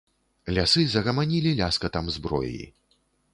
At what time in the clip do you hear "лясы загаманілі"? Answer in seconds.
0.57-1.51